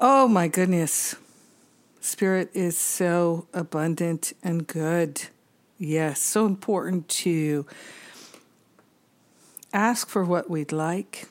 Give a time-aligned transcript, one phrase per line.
[0.00, 1.14] oh my goodness.
[2.00, 5.24] Spirit is so abundant and good.
[5.78, 7.66] Yes, so important to
[9.72, 11.28] ask for what we'd like,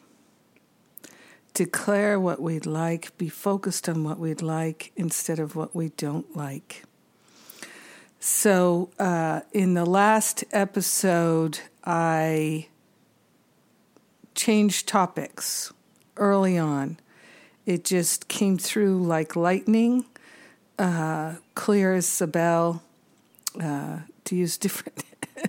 [1.53, 6.35] declare what we'd like, be focused on what we'd like instead of what we don't
[6.35, 6.83] like.
[8.19, 12.67] So, uh, in the last episode, I
[14.35, 15.73] changed topics
[16.17, 16.97] early on.
[17.69, 20.05] It just came through like lightning,
[20.79, 22.81] uh, clear as a bell,
[23.61, 25.03] uh, to use different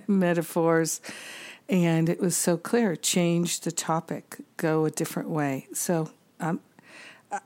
[0.07, 1.01] metaphors.
[1.67, 5.65] And it was so clear change the topic, go a different way.
[5.73, 6.59] So um,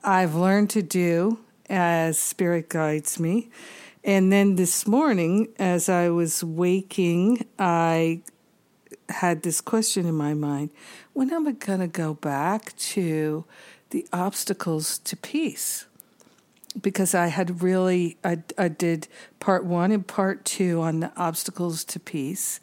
[0.04, 1.40] I've learned to do
[1.70, 3.50] as Spirit guides me.
[4.04, 8.24] And then this morning, as I was waking, I
[9.08, 10.72] had this question in my mind
[11.14, 13.46] when am I going to go back to
[13.96, 15.86] the obstacles to peace?
[16.82, 19.08] Because I had really, I, I did
[19.40, 22.60] part one and part two on the obstacles to peace.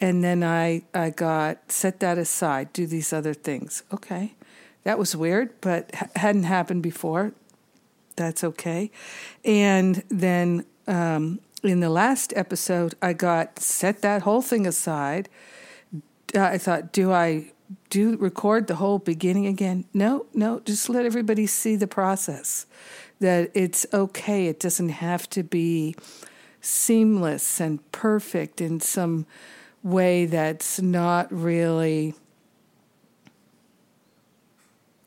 [0.00, 3.84] And then I, I got, set that aside, do these other things.
[3.92, 4.34] Okay.
[4.82, 7.32] That was weird, but hadn't happened before.
[8.16, 8.90] That's okay.
[9.44, 15.28] And then um, in the last episode, I got, set that whole thing aside
[16.36, 17.52] I thought, do I
[17.94, 19.84] do record the whole beginning again?
[19.94, 22.66] No, no, just let everybody see the process.
[23.20, 24.48] That it's okay.
[24.48, 25.94] It doesn't have to be
[26.60, 29.26] seamless and perfect in some
[29.84, 32.14] way that's not really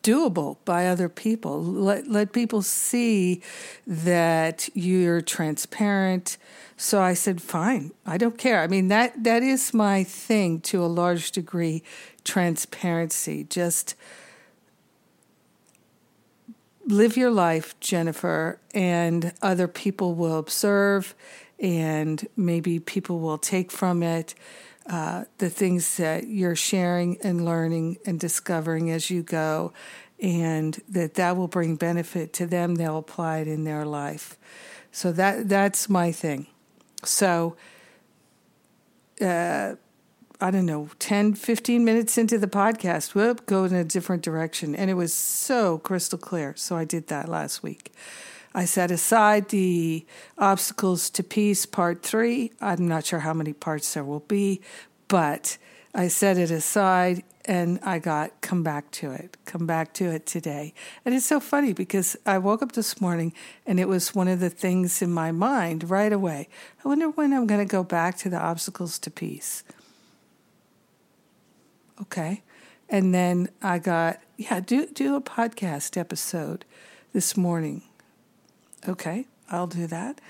[0.01, 1.61] doable by other people.
[1.61, 3.41] Let let people see
[3.85, 6.37] that you're transparent.
[6.77, 10.81] So I said, "Fine, I don't care." I mean that that is my thing to
[10.81, 11.83] a large degree,
[12.27, 13.43] transparency.
[13.43, 13.95] Just
[16.85, 21.15] live your life, Jennifer, and other people will observe
[21.59, 24.35] and maybe people will take from it
[24.88, 29.73] uh, the things that you're sharing and learning and discovering as you go,
[30.19, 32.75] and that that will bring benefit to them.
[32.75, 34.38] They'll apply it in their life.
[34.91, 36.47] So that that's my thing.
[37.03, 37.57] So,
[39.19, 39.75] uh,
[40.39, 44.75] I don't know, 10, 15 minutes into the podcast, whoop, go in a different direction.
[44.75, 46.53] And it was so crystal clear.
[46.55, 47.91] So I did that last week.
[48.53, 50.05] I set aside the
[50.37, 52.51] Obstacles to Peace Part 3.
[52.61, 54.61] I'm not sure how many parts there will be,
[55.07, 55.57] but
[55.95, 60.27] I set it aside and I got come back to it, come back to it
[60.27, 60.73] today.
[61.03, 63.33] And it's so funny because I woke up this morning
[63.65, 66.47] and it was one of the things in my mind right away.
[66.83, 69.63] I wonder when I'm going to go back to the obstacles to peace.
[72.01, 72.43] Okay.
[72.89, 76.63] And then I got, yeah, do do a podcast episode
[77.13, 77.81] this morning
[78.87, 80.21] Okay, I'll do that.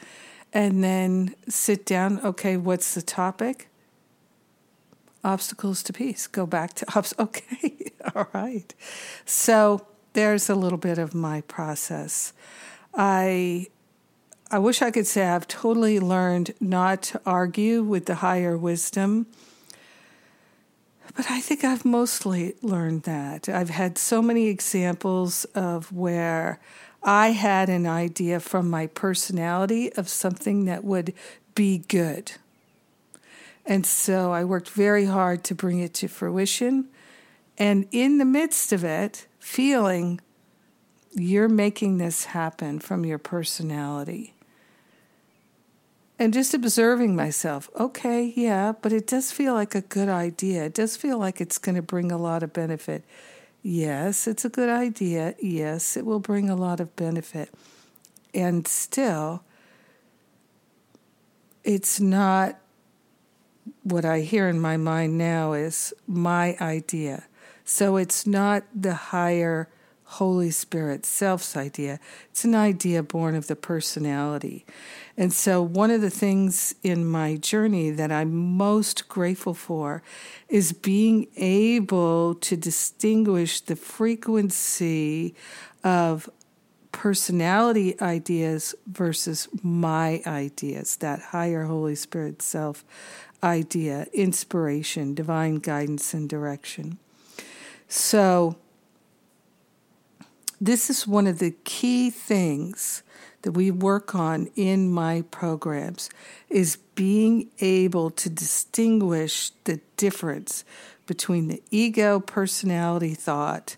[0.53, 2.19] And then sit down.
[2.21, 3.67] Okay, what's the topic?
[5.23, 6.25] Obstacles to peace.
[6.27, 7.13] Go back to obs.
[7.19, 8.73] Okay, all right.
[9.25, 12.33] So there's a little bit of my process.
[12.95, 13.67] I
[14.49, 19.27] I wish I could say I've totally learned not to argue with the higher wisdom.
[21.15, 23.49] But I think I've mostly learned that.
[23.49, 26.59] I've had so many examples of where
[27.03, 31.13] I had an idea from my personality of something that would
[31.55, 32.33] be good.
[33.65, 36.87] And so I worked very hard to bring it to fruition.
[37.57, 40.21] And in the midst of it, feeling
[41.13, 44.33] you're making this happen from your personality.
[46.19, 47.69] And just observing myself.
[47.79, 50.65] Okay, yeah, but it does feel like a good idea.
[50.65, 53.03] It does feel like it's going to bring a lot of benefit.
[53.61, 55.35] Yes, it's a good idea.
[55.41, 57.53] Yes, it will bring a lot of benefit.
[58.33, 59.43] And still,
[61.63, 62.59] it's not
[63.83, 67.25] what I hear in my mind now is my idea.
[67.63, 69.69] So it's not the higher
[70.11, 71.99] Holy Spirit self's idea.
[72.31, 74.65] It's an idea born of the personality.
[75.17, 80.01] And so, one of the things in my journey that I'm most grateful for
[80.47, 85.35] is being able to distinguish the frequency
[85.83, 86.29] of
[86.93, 92.85] personality ideas versus my ideas, that higher Holy Spirit self
[93.43, 96.97] idea, inspiration, divine guidance, and direction.
[97.89, 98.55] So,
[100.59, 103.03] this is one of the key things
[103.43, 106.09] that we work on in my programs
[106.49, 110.65] is being able to distinguish the difference
[111.05, 113.77] between the ego personality thought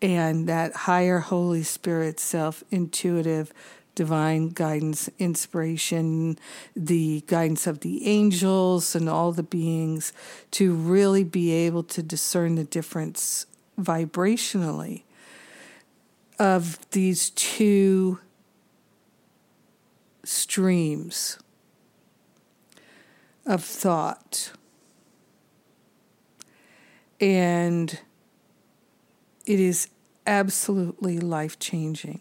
[0.00, 3.52] and that higher holy spirit self intuitive
[3.94, 6.38] divine guidance inspiration
[6.74, 10.12] the guidance of the angels and all the beings
[10.50, 13.44] to really be able to discern the difference
[13.78, 15.02] vibrationally
[16.40, 18.18] of these two
[20.24, 21.38] streams
[23.44, 24.52] of thought.
[27.20, 28.00] And
[29.44, 29.88] it is
[30.26, 32.20] absolutely life changing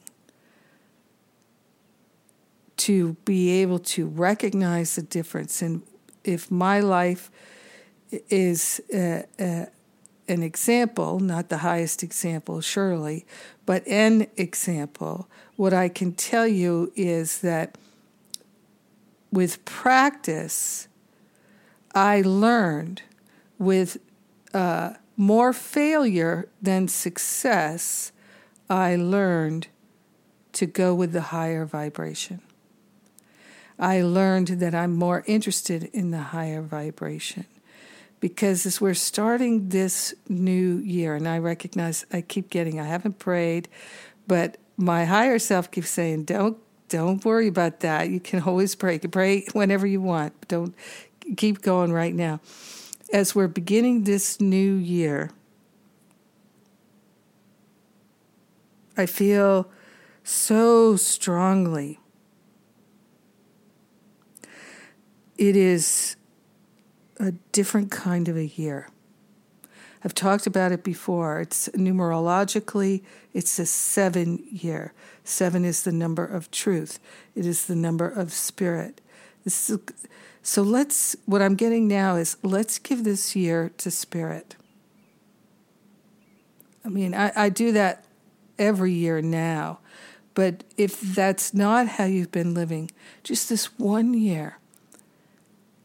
[2.76, 5.62] to be able to recognize the difference.
[5.62, 5.82] And
[6.26, 7.32] if my life
[8.12, 9.66] is uh, uh,
[10.30, 13.26] an example, not the highest example, surely,
[13.66, 15.28] but an example.
[15.56, 17.78] What I can tell you is that
[19.32, 20.88] with practice,
[21.94, 23.02] I learned
[23.58, 23.98] with
[24.54, 28.12] uh, more failure than success,
[28.70, 29.68] I learned
[30.54, 32.42] to go with the higher vibration.
[33.78, 37.46] I learned that I'm more interested in the higher vibration
[38.20, 43.20] because as we're starting this new year, and I recognize I keep getting, I haven't
[43.20, 43.70] prayed,
[44.28, 46.58] but my higher self keeps saying, don't
[46.90, 48.10] don't worry about that.
[48.10, 48.94] You can always pray.
[48.94, 50.48] You can pray whenever you want.
[50.48, 50.76] Don't
[51.38, 52.42] keep going right now.
[53.14, 55.32] As we're beginning this new year,
[58.98, 59.70] I feel
[60.24, 62.00] so strongly.
[65.38, 66.18] It is
[67.20, 68.88] a different kind of a year.
[70.04, 71.42] I've talked about it before.
[71.42, 74.94] It's numerologically, it's a seven year.
[75.24, 77.00] Seven is the number of truth.
[77.36, 79.02] It is the number of spirit.
[79.46, 79.78] Is,
[80.42, 81.16] so let's.
[81.26, 84.56] What I'm getting now is let's give this year to spirit.
[86.86, 88.06] I mean, I, I do that
[88.58, 89.80] every year now,
[90.34, 92.90] but if that's not how you've been living,
[93.24, 94.59] just this one year,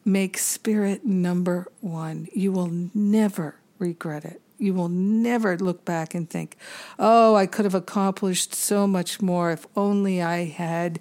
[0.04, 2.28] Make spirit number one.
[2.34, 4.40] You will never regret it.
[4.58, 6.56] You will never look back and think,
[6.98, 11.00] oh, I could have accomplished so much more if only I had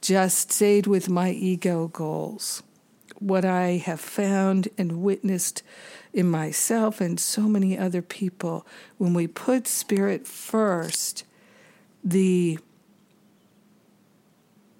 [0.00, 2.62] just stayed with my ego goals.
[3.18, 5.62] What I have found and witnessed
[6.12, 8.66] in myself and so many other people,
[8.98, 11.24] when we put spirit first,
[12.02, 12.58] the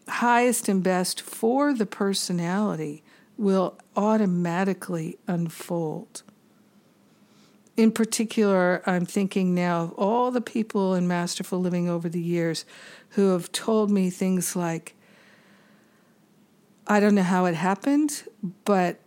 [0.09, 3.03] highest and best for the personality
[3.41, 6.23] will automatically unfold.
[7.75, 12.67] In particular, I'm thinking now of all the people in Masterful Living over the years
[13.11, 14.95] who have told me things like,
[16.87, 18.25] I don't know how it happened,
[18.67, 19.01] but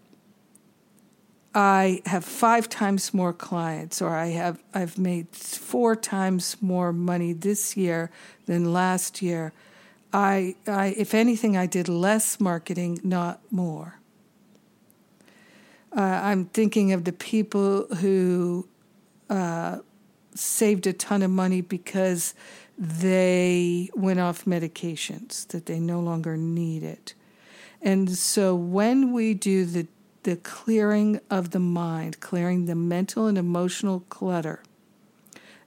[1.53, 7.33] I have five times more clients, or I have I've made four times more money
[7.33, 8.09] this year
[8.47, 9.53] than last year.
[10.11, 13.99] I, I if anything, I did less marketing, not more.
[15.95, 18.67] Uh, I'm thinking of the people who
[19.29, 19.79] uh,
[20.33, 22.33] saved a ton of money because
[22.77, 27.13] they went off medications that they no longer needed.
[27.81, 29.87] And so when we do the,
[30.23, 34.63] the clearing of the mind, clearing the mental and emotional clutter,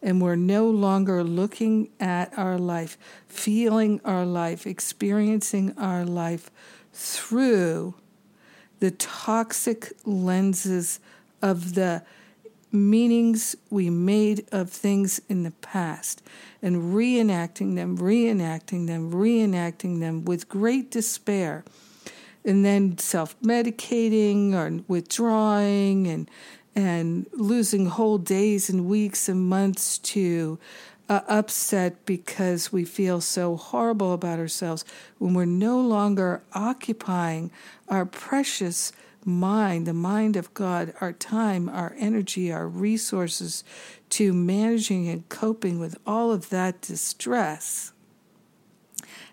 [0.02, 6.50] and we're no longer looking at our life, feeling our life, experiencing our life
[6.92, 7.94] through
[8.80, 11.00] the toxic lenses
[11.42, 12.02] of the
[12.72, 16.22] meanings we made of things in the past
[16.60, 21.64] and reenacting them, reenacting them, reenacting them with great despair.
[22.44, 26.30] and then self medicating or withdrawing and
[26.76, 30.58] and losing whole days and weeks and months to
[31.08, 34.84] uh, upset because we feel so horrible about ourselves
[35.18, 37.50] when we're no longer occupying
[37.88, 38.92] our precious
[39.24, 43.64] mind, the mind of God, our time, our energy, our resources
[44.10, 47.92] to managing and coping with all of that distress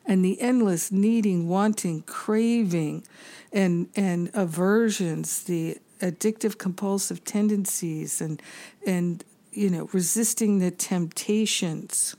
[0.06, 3.06] and the endless needing, wanting, craving,
[3.52, 8.42] and and aversions, the addictive compulsive tendencies and
[8.86, 9.24] and
[9.56, 12.16] you know resisting the temptations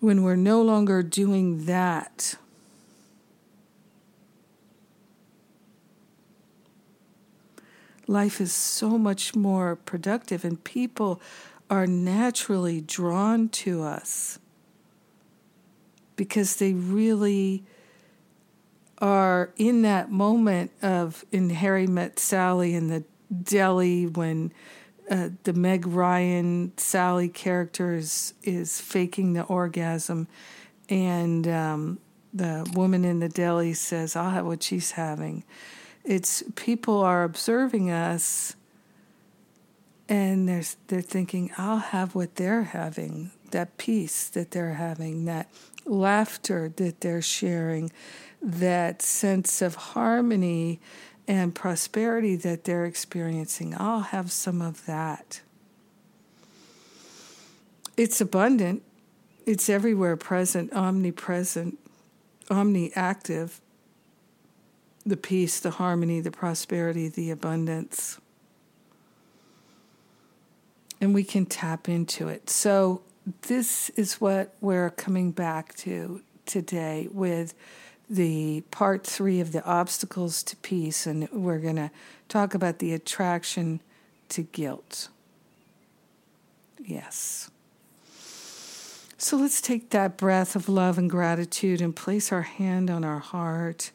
[0.00, 2.36] when we're no longer doing that.
[8.06, 11.22] Life is so much more productive and people
[11.70, 14.38] are naturally drawn to us
[16.16, 17.64] because they really
[18.98, 23.04] are in that moment of in Harry met Sally in the
[23.42, 24.52] deli when
[25.10, 30.28] uh, the Meg Ryan Sally character is, is faking the orgasm,
[30.88, 31.98] and um,
[32.32, 35.44] the woman in the deli says, "I'll have what she's having."
[36.04, 38.56] It's people are observing us,
[40.08, 45.48] and they're they're thinking, "I'll have what they're having." That peace that they're having, that
[45.84, 47.92] laughter that they're sharing,
[48.42, 50.80] that sense of harmony
[51.26, 53.74] and prosperity that they're experiencing.
[53.78, 55.40] I'll have some of that.
[57.96, 58.82] It's abundant,
[59.46, 61.78] it's everywhere present, omnipresent,
[62.48, 63.60] omniactive.
[65.06, 68.18] The peace, the harmony, the prosperity, the abundance.
[70.98, 72.48] And we can tap into it.
[72.48, 73.02] So,
[73.42, 77.54] this is what we're coming back to today with
[78.08, 81.90] the part three of the obstacles to peace, and we're going to
[82.28, 83.80] talk about the attraction
[84.28, 85.08] to guilt.
[86.78, 87.50] Yes.
[89.16, 93.20] So let's take that breath of love and gratitude and place our hand on our
[93.20, 93.90] heart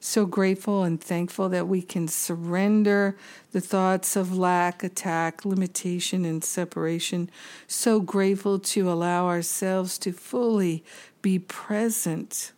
[0.00, 3.16] so grateful and thankful that we can surrender
[3.52, 7.30] the thoughts of lack, attack, limitation, and separation.
[7.66, 10.84] So grateful to allow ourselves to fully
[11.20, 12.52] be present,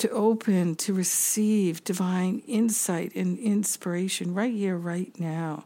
[0.00, 5.64] to open, to receive divine insight and inspiration right here, right now.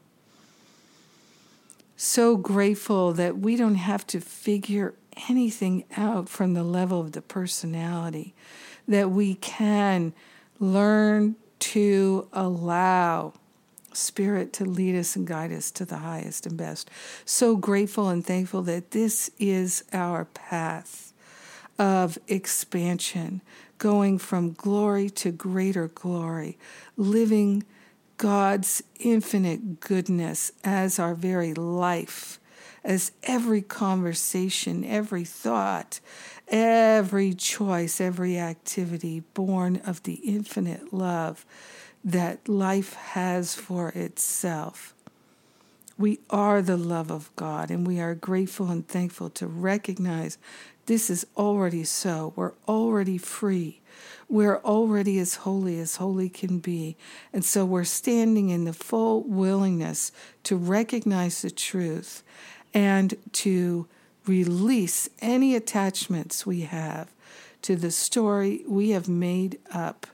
[1.96, 4.94] So grateful that we don't have to figure
[5.28, 8.34] anything out from the level of the personality
[8.88, 10.12] that we can
[10.58, 13.32] learn to allow
[13.92, 16.90] Spirit to lead us and guide us to the highest and best.
[17.24, 21.12] So grateful and thankful that this is our path
[21.78, 23.40] of expansion,
[23.84, 26.56] going from glory to greater glory,
[26.96, 27.62] living
[28.16, 32.40] God's infinite goodness as our very life,
[32.82, 36.00] as every conversation, every thought,
[36.48, 41.44] every choice, every activity born of the infinite love
[42.02, 44.94] that life has for itself.
[45.98, 50.38] We are the love of God, and we are grateful and thankful to recognize
[50.86, 52.32] this is already so.
[52.36, 53.80] We're already free.
[54.28, 56.96] We're already as holy as holy can be.
[57.32, 60.12] And so we're standing in the full willingness
[60.44, 62.22] to recognize the truth
[62.72, 63.86] and to
[64.26, 67.10] release any attachments we have
[67.62, 70.06] to the story we have made up.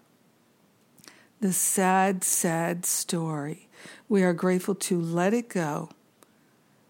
[1.41, 3.69] The sad, sad story.
[4.09, 5.91] We are grateful to let it go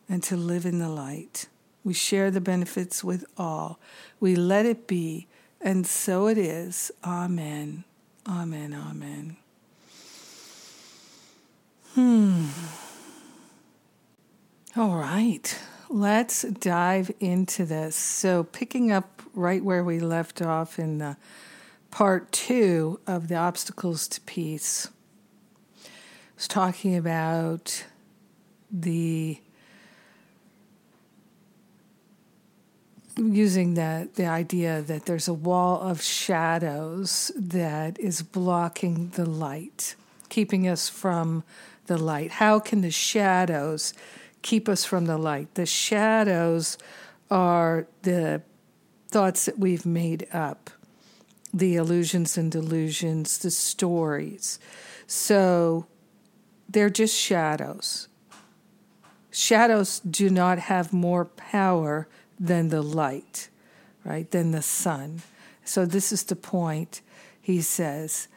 [0.09, 1.47] and to live in the light.
[1.85, 3.81] We share the benefits with all.
[4.19, 5.27] We let it be,
[5.61, 6.91] and so it is.
[7.05, 7.85] Amen.
[8.29, 8.75] Amen.
[8.75, 9.37] Amen.
[11.95, 12.47] Hmm.
[14.77, 15.59] All right
[15.91, 17.97] let's dive into this.
[17.97, 21.17] So, picking up right where we left off in the
[21.91, 24.89] part two of the obstacles to peace,
[25.85, 25.89] I
[26.37, 27.85] was talking about
[28.71, 29.41] the
[33.21, 39.95] using the the idea that there's a wall of shadows that is blocking the light,
[40.29, 41.45] keeping us from
[41.87, 42.33] the light.
[42.33, 43.95] How can the shadows
[44.43, 45.55] keep us from the light.
[45.55, 46.79] The shadows
[47.31, 48.43] are the
[49.09, 50.71] thoughts that we've made up,
[51.53, 54.59] the illusions and delusions, the stories.
[55.07, 55.87] So
[56.69, 58.09] they're just shadows.
[59.31, 62.09] Shadows do not have more power
[62.41, 63.51] than the light,
[64.05, 64.29] right?
[64.31, 65.23] Than the sun.
[65.65, 67.03] So this is the point.
[67.41, 68.29] He says,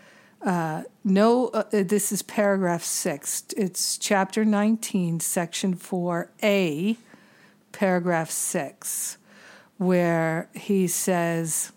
[0.45, 3.45] uh, no, uh, this is paragraph six.
[3.55, 6.97] It's chapter 19, section 4a,
[7.71, 9.17] paragraph six,
[9.77, 11.71] where he says,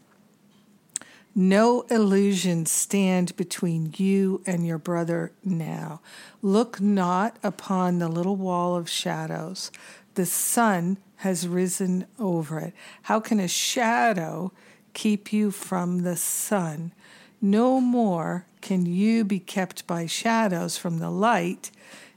[1.38, 6.00] no illusions stand between you and your brother now.
[6.40, 9.71] Look not upon the little wall of shadows.
[10.14, 12.75] The sun has risen over it.
[13.02, 14.52] How can a shadow
[14.92, 16.92] keep you from the sun?
[17.40, 21.70] No more can you be kept by shadows from the light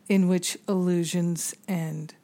[0.07, 2.15] in which illusions end.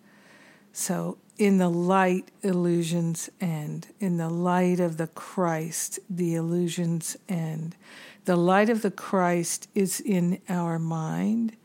[0.74, 3.88] So in the light, illusions end.
[4.00, 7.76] In the light of the Christ, the illusions end.
[8.24, 11.56] The light of the Christ is in our mind.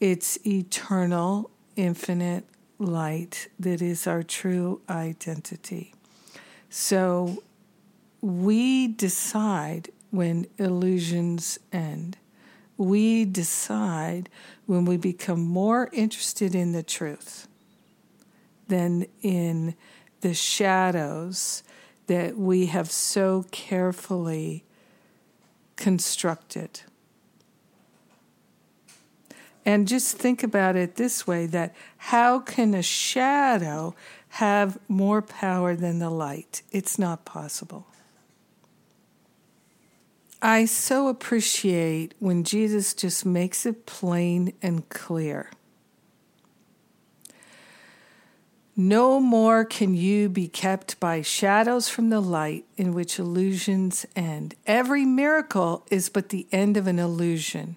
[0.00, 2.44] It's eternal, infinite
[2.84, 5.94] light that is our true identity.
[6.68, 7.42] So
[8.20, 12.16] we decide when illusions end.
[12.76, 14.28] We decide
[14.66, 17.48] when we become more interested in the truth
[18.68, 19.74] than in
[20.20, 21.62] the shadows
[22.06, 24.64] that we have so carefully
[25.76, 26.82] constructed.
[29.64, 33.94] And just think about it this way that how can a shadow
[34.28, 36.62] have more power than the light?
[36.70, 37.86] It's not possible.
[40.42, 45.50] I so appreciate when Jesus just makes it plain and clear.
[48.76, 54.56] No more can you be kept by shadows from the light in which illusions end.
[54.66, 57.76] Every miracle is but the end of an illusion.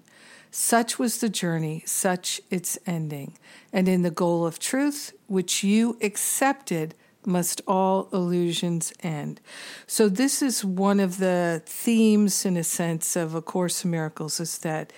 [0.52, 3.38] Such was the journey, such its ending.
[3.72, 9.42] And in the goal of truth, which you accepted, must all illusions end.
[9.86, 14.40] So, this is one of the themes, in a sense, of A Course in Miracles
[14.40, 14.94] is that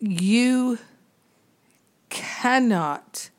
[0.00, 0.78] you
[2.08, 3.30] cannot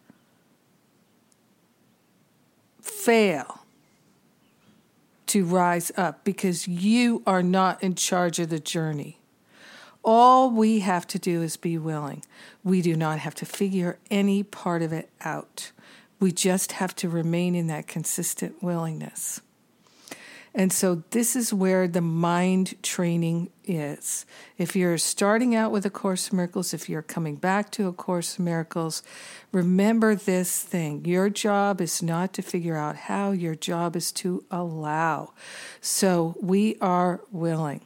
[2.81, 3.65] fail
[5.27, 9.20] to rise up because you are not in charge of the journey.
[10.03, 12.23] All we have to do is be willing.
[12.63, 15.71] We do not have to figure any part of it out.
[16.19, 19.41] We just have to remain in that consistent willingness.
[20.53, 24.25] And so, this is where the mind training is.
[24.57, 27.93] If you're starting out with A Course in Miracles, if you're coming back to A
[27.93, 29.01] Course in Miracles,
[29.53, 31.05] remember this thing.
[31.05, 35.31] Your job is not to figure out how, your job is to allow.
[35.79, 37.85] So, we are willing.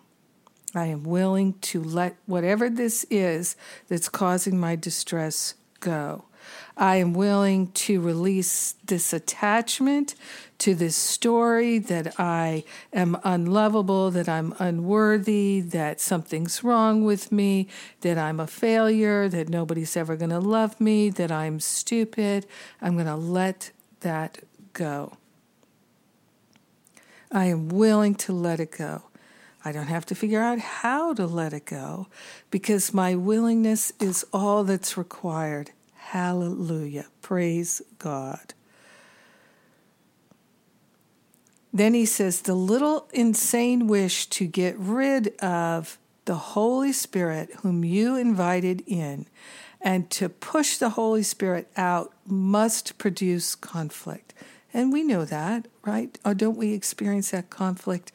[0.76, 3.56] I am willing to let whatever this is
[3.88, 6.26] that's causing my distress go.
[6.78, 10.16] I am willing to release this attachment
[10.60, 17.68] to this story that I am unlovable, that I'm unworthy, that something's wrong with me,
[18.02, 22.46] that I'm a failure, that nobody's ever going to love me, that I'm stupid.
[22.82, 24.40] I'm going to let that
[24.74, 25.18] go.
[27.32, 29.04] I am willing to let it go.
[29.66, 32.08] I don't have to figure out how to let it go
[32.52, 35.72] because my willingness is all that's required.
[35.96, 37.08] Hallelujah.
[37.24, 38.54] Praise God.
[41.74, 47.84] Then he says, the little insane wish to get rid of the Holy Spirit, whom
[47.84, 49.26] you invited in,
[49.82, 54.34] and to push the Holy Spirit out must produce conflict.
[54.74, 56.18] And we know that, right?
[56.24, 58.12] Or don't we experience that conflict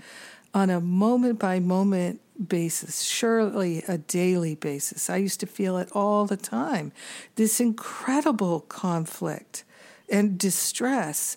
[0.55, 5.11] on a moment by moment basis, surely a daily basis?
[5.11, 6.93] I used to feel it all the time.
[7.37, 9.65] This incredible conflict
[10.09, 11.37] and distress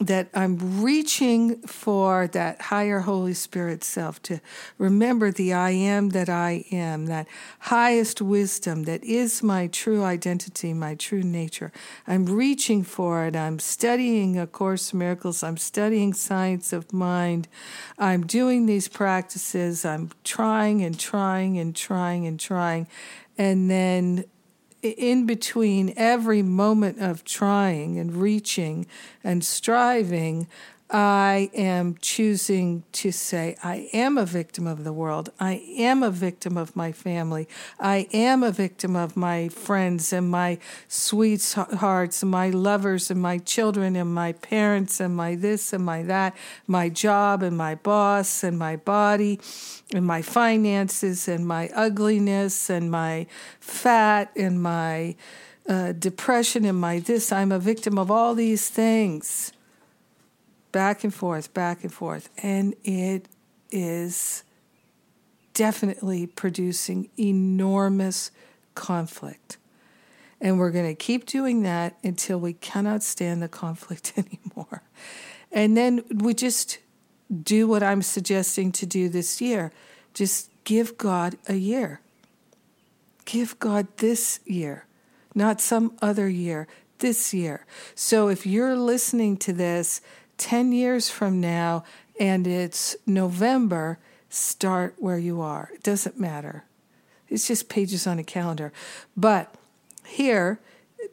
[0.00, 4.40] that I'm reaching for that higher Holy Spirit self to
[4.78, 10.72] remember the I am that I am, that highest wisdom that is my true identity,
[10.72, 11.70] my true nature.
[12.06, 13.36] I'm reaching for it.
[13.36, 15.42] I'm studying A Course in Miracles.
[15.42, 17.46] I'm studying science of mind.
[17.98, 19.84] I'm doing these practices.
[19.84, 22.88] I'm trying and trying and trying and trying.
[23.36, 24.24] And then
[24.82, 28.86] in between every moment of trying and reaching
[29.22, 30.46] and striving,
[30.92, 35.30] I am choosing to say, I am a victim of the world.
[35.38, 37.48] I am a victim of my family.
[37.78, 43.38] I am a victim of my friends and my sweethearts and my lovers and my
[43.38, 48.42] children and my parents and my this and my that, my job and my boss
[48.42, 49.38] and my body
[49.94, 53.28] and my finances and my ugliness and my
[53.60, 55.14] fat and my
[55.68, 57.30] uh, depression and my this.
[57.30, 59.52] I'm a victim of all these things.
[60.72, 62.28] Back and forth, back and forth.
[62.42, 63.28] And it
[63.70, 64.44] is
[65.54, 68.30] definitely producing enormous
[68.74, 69.58] conflict.
[70.40, 74.82] And we're going to keep doing that until we cannot stand the conflict anymore.
[75.52, 76.78] And then we just
[77.42, 79.72] do what I'm suggesting to do this year.
[80.14, 82.00] Just give God a year.
[83.24, 84.86] Give God this year,
[85.34, 86.66] not some other year,
[86.98, 87.66] this year.
[87.94, 90.00] So if you're listening to this
[90.40, 91.84] 10 years from now
[92.18, 93.98] and it's November,
[94.30, 95.70] start where you are.
[95.74, 96.64] It doesn't matter.
[97.28, 98.72] It's just pages on a calendar.
[99.16, 99.54] But
[100.06, 100.58] here,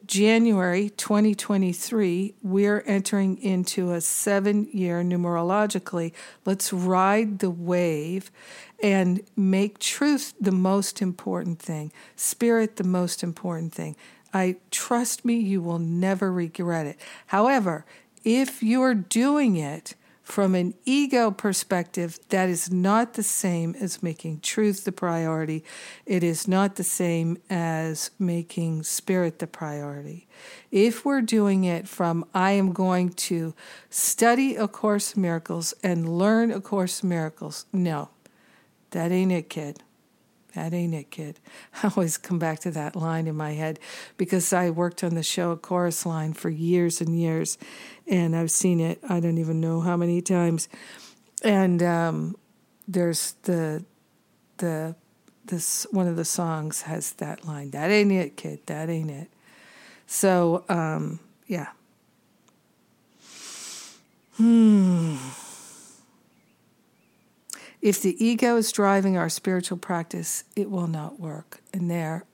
[0.06, 6.12] January 2023, we're entering into a seven year numerologically.
[6.46, 8.30] Let's ride the wave
[8.82, 13.94] and make truth the most important thing, spirit the most important thing.
[14.32, 16.98] I trust me, you will never regret it.
[17.26, 17.84] However,
[18.28, 24.38] if you're doing it from an ego perspective, that is not the same as making
[24.40, 25.64] truth the priority.
[26.04, 30.28] It is not the same as making spirit the priority.
[30.70, 33.54] If we're doing it from, I am going to
[33.88, 38.10] study A Course Miracles and learn A Course Miracles, no,
[38.90, 39.82] that ain't it, kid.
[40.58, 41.38] That ain't it, kid.
[41.84, 43.78] I always come back to that line in my head
[44.16, 47.58] because I worked on the show, chorus line, for years and years,
[48.08, 48.98] and I've seen it.
[49.08, 50.68] I don't even know how many times.
[51.44, 52.36] And um,
[52.88, 53.84] there's the
[54.56, 54.96] the
[55.44, 57.70] this one of the songs has that line.
[57.70, 58.58] That ain't it, kid.
[58.66, 59.28] That ain't it.
[60.08, 61.68] So um, yeah.
[64.38, 65.18] Hmm.
[67.80, 71.60] If the ego is driving our spiritual practice, it will not work.
[71.72, 72.24] And there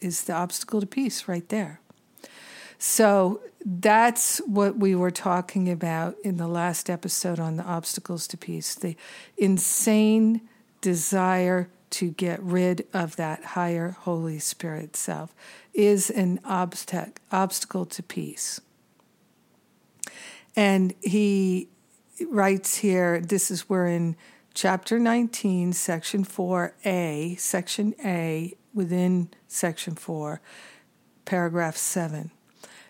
[0.00, 1.80] is the obstacle to peace right there.
[2.78, 8.36] So that's what we were talking about in the last episode on the obstacles to
[8.36, 8.96] peace the
[9.36, 10.42] insane
[10.80, 15.34] desire to get rid of that higher Holy Spirit self
[15.72, 18.60] is an obstac- obstacle to peace.
[20.54, 21.68] And he
[22.28, 24.16] writes here this is where in
[24.60, 30.40] chapter 19, section 4a, section A within section 4,
[31.24, 32.32] paragraph 7.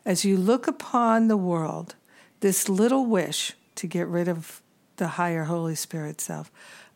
[0.02, 1.94] As you look upon the world,
[2.40, 4.62] this little wish to get rid of
[4.96, 6.50] the higher Holy Spirit self,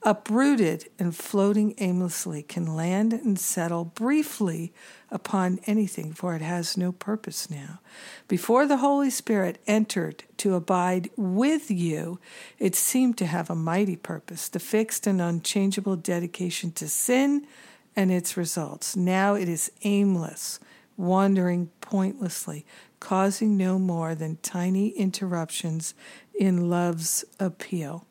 [0.05, 4.73] uprooted and floating aimlessly, can land and settle briefly
[5.11, 7.81] upon anything, for it has no purpose now.
[8.27, 12.19] Before the Holy Spirit entered to abide with you,
[12.59, 17.47] it seemed to have a mighty purpose, the fixed and unchangeable dedication to sin
[17.95, 18.97] and its results.
[18.97, 20.59] Now it is aimless,
[20.97, 22.67] wandering pointlessly,
[23.01, 25.95] causing no more than tiny interruptions
[26.39, 28.07] in love's appeal.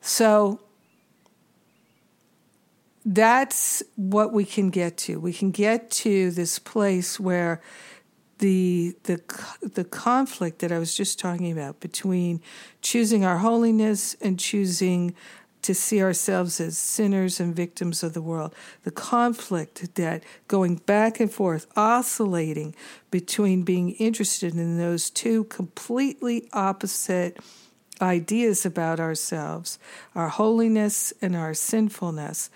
[0.00, 0.60] So,
[3.10, 5.18] that's what we can get to.
[5.18, 7.60] We can get to this place where
[8.38, 9.20] the the
[9.60, 12.40] the conflict that I was just talking about between
[12.82, 15.16] choosing our holiness and choosing
[15.62, 18.54] to see ourselves as sinners and victims of the world.
[18.84, 22.76] The conflict that going back and forth, oscillating
[23.10, 27.38] between being interested in those two completely opposite
[28.00, 29.80] ideas about ourselves,
[30.14, 32.50] our holiness and our sinfulness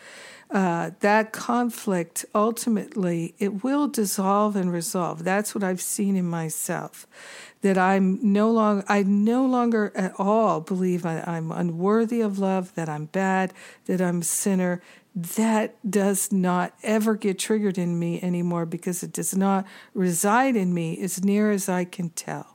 [0.51, 5.25] uh, that conflict ultimately it will dissolve and resolve.
[5.25, 7.07] That's what I've seen in myself.
[7.63, 12.75] That I'm no longer, I no longer at all believe I, I'm unworthy of love,
[12.75, 13.53] that I'm bad,
[13.87, 14.83] that I'm a sinner.
[15.15, 20.75] That does not ever get triggered in me anymore because it does not reside in
[20.75, 22.55] me as near as I can tell.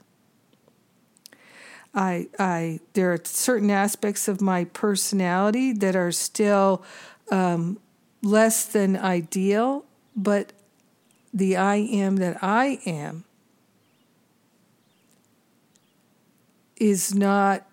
[1.93, 6.83] I, I, there are certain aspects of my personality that are still
[7.31, 7.79] um,
[8.21, 10.53] less than ideal, but
[11.33, 13.25] the I am that I am
[16.77, 17.65] is not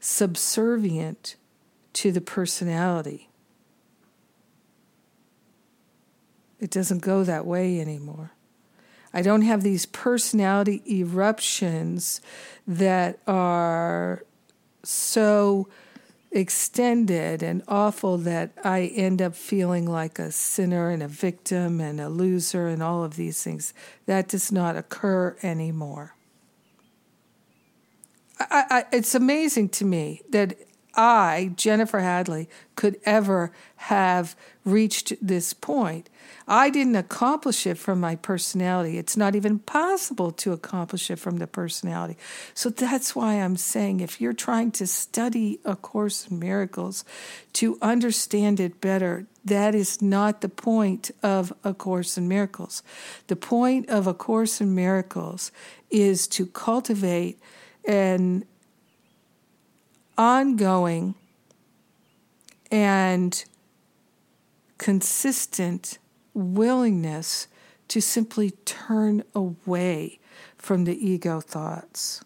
[0.00, 1.36] subservient
[1.92, 3.28] to the personality.
[6.60, 8.32] It doesn't go that way anymore.
[9.12, 12.20] I don't have these personality eruptions
[12.66, 14.24] that are
[14.82, 15.68] so
[16.34, 22.00] extended and awful that I end up feeling like a sinner and a victim and
[22.00, 23.72] a loser and all of these things.
[24.06, 26.16] That does not occur anymore.
[28.38, 30.56] I, I, it's amazing to me that
[30.96, 36.08] I, Jennifer Hadley, could ever have reached this point.
[36.46, 38.98] I didn't accomplish it from my personality.
[38.98, 42.16] It's not even possible to accomplish it from the personality.
[42.54, 47.04] So that's why I'm saying if you're trying to study A Course in Miracles
[47.54, 52.82] to understand it better, that is not the point of A Course in Miracles.
[53.26, 55.52] The point of A Course in Miracles
[55.90, 57.38] is to cultivate
[57.86, 58.44] an
[60.16, 61.14] ongoing
[62.70, 63.44] and
[64.78, 65.98] consistent
[66.34, 67.46] willingness
[67.88, 70.18] to simply turn away
[70.56, 72.24] from the ego thoughts.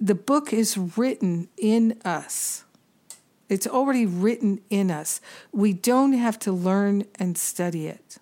[0.00, 2.64] The book is written in us.
[3.48, 5.20] It's already written in us.
[5.52, 8.18] We don't have to learn and study it.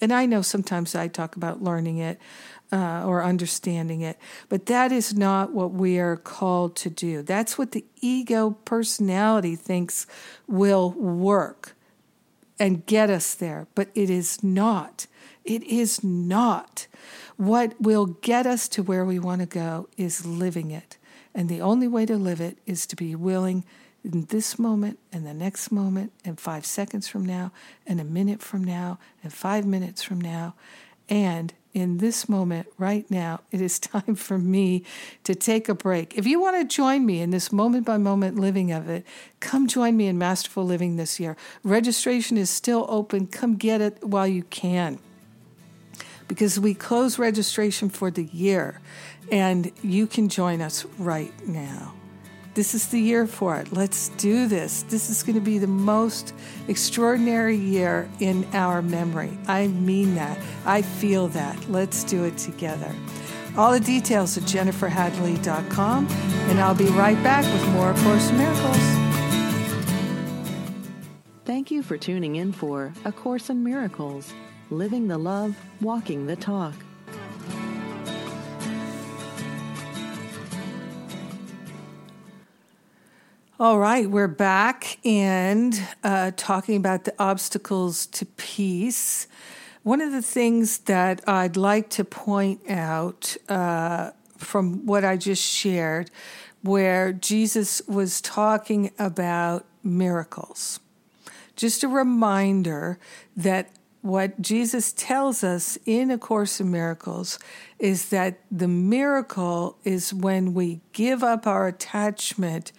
[0.00, 2.18] And I know sometimes I talk about learning it
[2.72, 7.22] uh, or understanding it, but that is not what we are called to do.
[7.22, 10.06] That's what the ego personality thinks
[10.46, 11.74] will work
[12.58, 15.06] and get us there, but it is not.
[15.44, 16.86] It is not.
[17.36, 20.96] What will get us to where we want to go is living it.
[21.34, 23.64] And the only way to live it is to be willing
[24.04, 27.50] in this moment and the next moment and five seconds from now
[27.86, 30.54] and a minute from now and five minutes from now
[31.08, 34.84] and in this moment, right now, it is time for me
[35.24, 36.16] to take a break.
[36.16, 39.04] If you want to join me in this moment by moment living of it,
[39.40, 41.36] come join me in Masterful Living this year.
[41.64, 43.26] Registration is still open.
[43.26, 45.00] Come get it while you can.
[46.28, 48.80] Because we close registration for the year,
[49.30, 51.92] and you can join us right now.
[52.54, 53.72] This is the year for it.
[53.72, 54.82] Let's do this.
[54.84, 56.32] This is going to be the most
[56.68, 59.36] extraordinary year in our memory.
[59.48, 60.38] I mean that.
[60.64, 61.68] I feel that.
[61.68, 62.94] Let's do it together.
[63.56, 68.38] All the details at jenniferhadley.com, and I'll be right back with more of Course in
[68.38, 68.76] Miracles.
[71.44, 74.32] Thank you for tuning in for A Course in Miracles
[74.70, 76.74] Living the Love, Walking the Talk.
[83.60, 89.28] All right, we're back and uh, talking about the obstacles to peace.
[89.84, 95.40] One of the things that I'd like to point out uh, from what I just
[95.40, 96.10] shared,
[96.62, 100.80] where Jesus was talking about miracles.
[101.54, 102.98] Just a reminder
[103.36, 103.70] that
[104.02, 107.38] what Jesus tells us in A Course in Miracles
[107.78, 112.72] is that the miracle is when we give up our attachment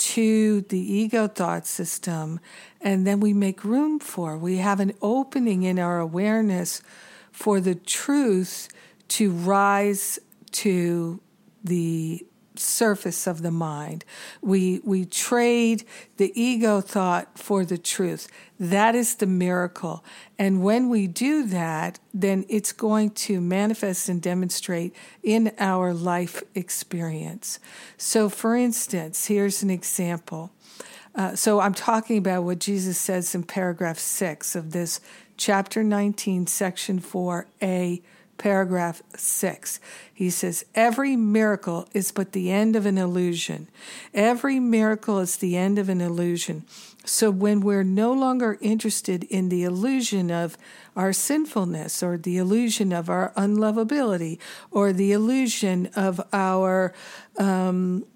[0.00, 2.40] to the ego thought system,
[2.80, 4.36] and then we make room for.
[4.36, 6.80] We have an opening in our awareness
[7.30, 8.68] for the truth
[9.08, 10.18] to rise
[10.52, 11.20] to
[11.62, 12.26] the
[12.60, 14.04] surface of the mind.
[14.40, 15.84] We we trade
[16.16, 18.28] the ego thought for the truth.
[18.58, 20.04] That is the miracle.
[20.38, 26.42] And when we do that, then it's going to manifest and demonstrate in our life
[26.54, 27.58] experience.
[27.96, 30.50] So for instance, here's an example.
[31.14, 35.00] Uh, so I'm talking about what Jesus says in paragraph 6 of this
[35.36, 38.02] chapter 19 section 4a
[38.40, 39.80] paragraph 6.
[40.12, 43.68] He says, Every miracle is but the end of an illusion.
[44.14, 46.64] Every miracle is the end of an illusion.
[47.04, 50.56] So when we're no longer interested in the illusion of
[50.96, 54.38] our sinfulness or the illusion of our unlovability
[54.70, 56.94] or the illusion of our
[57.38, 58.06] um,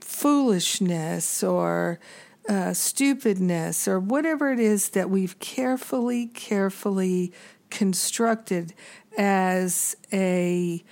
[0.00, 1.98] foolishness or
[2.46, 7.32] uh, stupidness or whatever it is that we've carefully, carefully
[7.70, 8.72] constructed
[9.16, 10.84] as a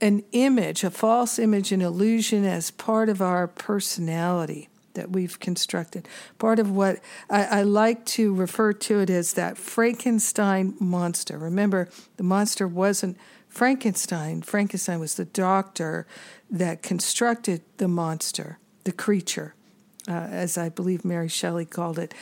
[0.00, 6.08] an image, a false image, an illusion as part of our personality that we've constructed.
[6.38, 11.38] Part of what I, I, like to refer to it as that Frankenstein monster.
[11.38, 13.16] Remember, the monster wasn't
[13.48, 14.42] Frankenstein.
[14.42, 16.06] Frankenstein was the doctor
[16.50, 19.54] that constructed the monster, the creature,
[20.08, 22.12] uh, as I believe Mary Shelley called it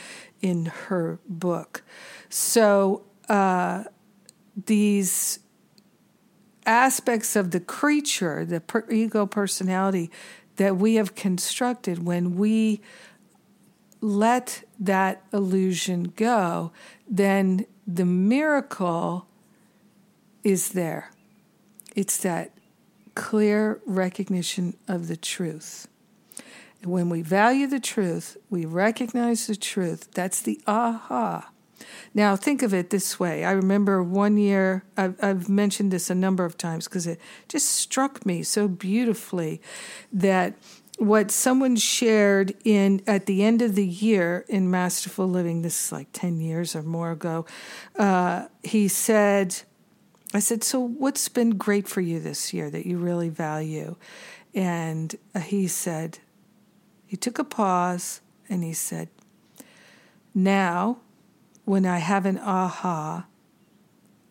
[0.42, 1.82] in her book.
[2.28, 3.84] So, uh,
[4.66, 5.40] these
[6.66, 10.10] aspects of the creature, the per- ego personality
[10.56, 12.80] that we have constructed, when we
[14.00, 16.72] let that illusion go,
[17.08, 19.26] then the miracle
[20.42, 21.10] is there.
[21.94, 22.52] It's that
[23.14, 25.86] clear recognition of the truth.
[26.82, 30.08] When we value the truth, we recognize the truth.
[30.12, 31.50] That's the aha.
[32.12, 33.44] Now, think of it this way.
[33.44, 37.68] I remember one year, I've, I've mentioned this a number of times because it just
[37.68, 39.60] struck me so beautifully
[40.12, 40.56] that
[40.98, 45.62] what someone shared in at the end of the year in Masterful Living.
[45.62, 47.46] This is like ten years or more ago.
[47.96, 49.62] Uh, he said,
[50.34, 53.96] "I said, so what's been great for you this year that you really value?"
[54.52, 56.18] And uh, he said,
[57.06, 59.08] he took a pause and he said,
[60.34, 60.98] "Now,
[61.64, 63.26] when I have an aha,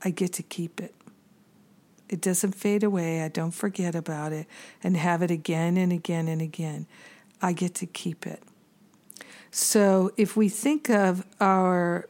[0.03, 0.95] I get to keep it."
[2.09, 3.21] It doesn't fade away.
[3.21, 4.47] I don't forget about it
[4.83, 6.87] and have it again and again and again.
[7.41, 8.41] I get to keep it.
[9.51, 12.07] So if we think of our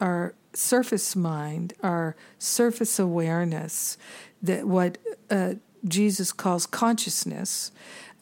[0.00, 3.98] our surface mind, our surface awareness,
[4.42, 4.98] that what
[5.30, 5.54] uh,
[5.86, 7.72] Jesus calls consciousness,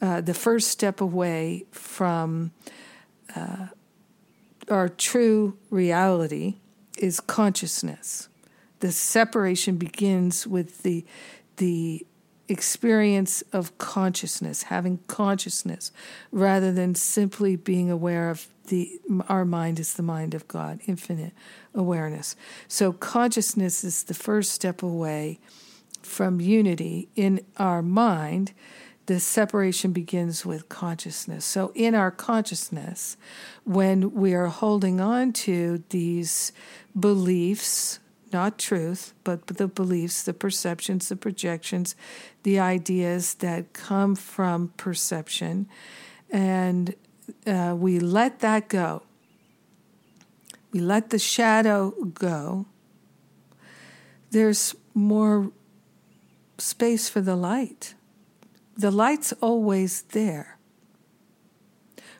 [0.01, 2.51] uh, the first step away from
[3.35, 3.67] uh,
[4.69, 6.55] our true reality
[6.97, 8.29] is consciousness
[8.79, 11.05] the separation begins with the
[11.57, 12.05] the
[12.47, 15.91] experience of consciousness, having consciousness,
[16.31, 18.99] rather than simply being aware of the
[19.29, 21.33] our mind is the mind of God, infinite
[21.73, 22.35] awareness.
[22.67, 25.39] So consciousness is the first step away
[26.01, 28.53] from unity in our mind.
[29.07, 31.45] The separation begins with consciousness.
[31.45, 33.17] So, in our consciousness,
[33.63, 36.51] when we are holding on to these
[36.99, 37.99] beliefs,
[38.33, 41.95] not truth, but the beliefs, the perceptions, the projections,
[42.43, 45.67] the ideas that come from perception.
[46.29, 46.95] And
[47.47, 49.03] uh, we let that go.
[50.71, 52.65] We let the shadow go.
[54.31, 55.51] There's more
[56.57, 57.94] space for the light.
[58.77, 60.57] The light's always there.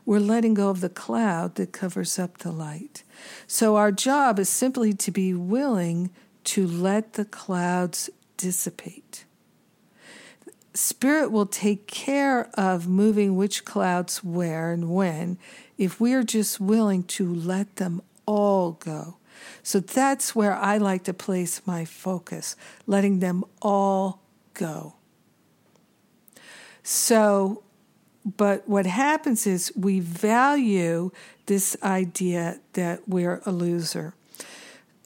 [0.05, 3.03] We're letting go of the cloud that covers up the light.
[3.47, 6.11] So our job is simply to be willing
[6.45, 9.25] to let the clouds dissipate.
[10.73, 15.37] Spirit will take care of moving which clouds where and when
[15.77, 19.17] if we are just willing to let them all go.
[19.63, 24.21] So that's where I like to place my focus, letting them all
[24.53, 24.95] go.
[26.87, 27.63] So
[28.37, 31.11] but what happens is we value
[31.45, 34.15] this idea that we're a loser.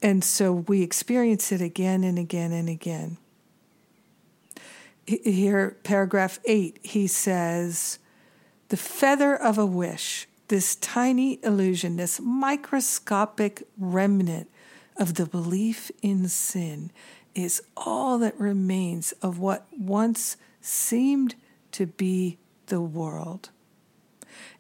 [0.02, 3.18] And so we experience it again and again and again.
[5.06, 8.00] Here, paragraph eight, he says,
[8.70, 14.50] The feather of a wish, this tiny illusion, this microscopic remnant
[14.96, 16.92] of the belief in sin,
[17.36, 21.36] is all that remains of what once seemed
[21.74, 23.50] to be the world.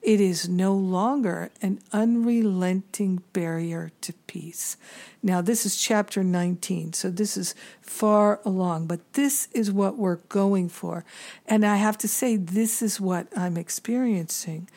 [0.02, 4.78] It is no longer an unrelenting barrier to peace.
[5.22, 10.18] Now, this is chapter 19, so this is far along, but this is what we're
[10.30, 11.04] going for.
[11.46, 14.70] And I have to say, this is what I'm experiencing.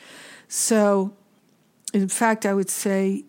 [0.47, 1.13] So,
[1.93, 3.23] in fact, I would say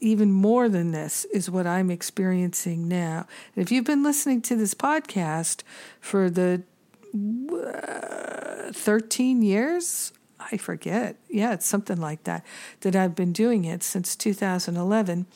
[0.00, 3.26] even more than this is what I'm experiencing now.
[3.56, 5.62] If you've been listening to this podcast
[6.00, 6.62] for the
[7.12, 10.12] 13 years.
[10.38, 11.16] I forget.
[11.28, 12.44] Yeah, it's something like that,
[12.80, 15.26] that I've been doing it since 2011.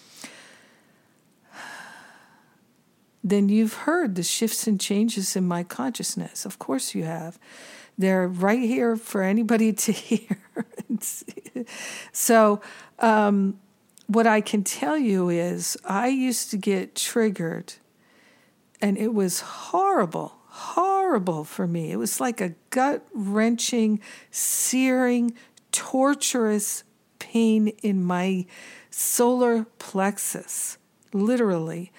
[3.23, 6.45] Then you've heard the shifts and changes in my consciousness.
[6.45, 7.39] Of course, you have.
[7.97, 10.39] They're right here for anybody to hear.
[12.13, 12.61] so,
[12.99, 13.59] um,
[14.07, 17.75] what I can tell you is, I used to get triggered,
[18.83, 21.91] and it was horrible horrible for me.
[21.91, 23.99] It was like a gut wrenching,
[24.31, 25.35] searing,
[25.73, 26.85] torturous
[27.19, 28.47] pain in my
[28.89, 30.79] solar plexus,
[31.13, 31.91] literally.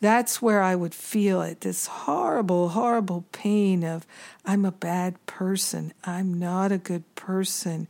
[0.00, 4.06] That's where I would feel it this horrible, horrible pain of
[4.44, 5.92] I'm a bad person.
[6.04, 7.88] I'm not a good person.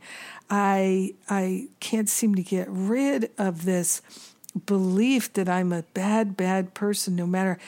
[0.49, 4.01] I, I can't seem to get rid of this
[4.65, 7.59] belief that I'm a bad, bad person, no matter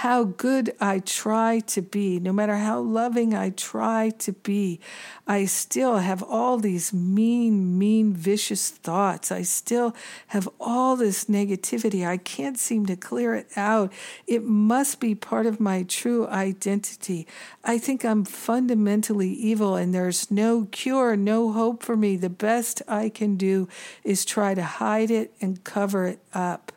[0.00, 4.78] how good I try to be, no matter how loving I try to be,
[5.26, 9.32] I still have all these mean, mean, vicious thoughts.
[9.32, 12.06] I still have all this negativity.
[12.06, 13.90] I can't seem to clear it out.
[14.26, 17.26] It must be part of my true identity.
[17.64, 22.16] I think I'm fundamentally evil and there's no cure, no hope for me.
[22.16, 23.66] The best I can do
[24.04, 26.70] is try to hide it and cover it up.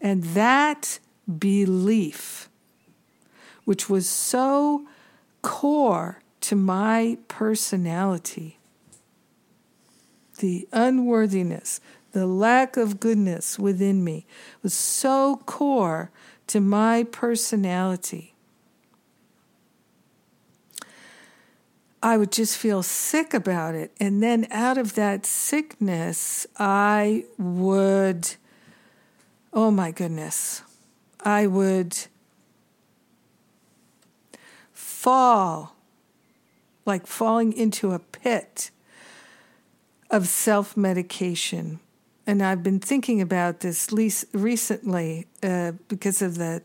[0.00, 0.98] And that
[1.38, 2.48] belief,
[3.64, 4.86] which was so
[5.42, 8.58] core to my personality.
[10.38, 11.80] The unworthiness,
[12.12, 14.24] the lack of goodness within me
[14.62, 16.10] was so core
[16.46, 18.34] to my personality.
[22.02, 23.90] I would just feel sick about it.
[23.98, 28.36] And then out of that sickness, I would,
[29.52, 30.62] oh my goodness,
[31.20, 31.96] I would
[34.72, 35.76] fall,
[36.84, 38.70] like falling into a pit
[40.10, 41.80] of self medication.
[42.26, 43.88] And I've been thinking about this
[44.32, 46.62] recently uh, because of the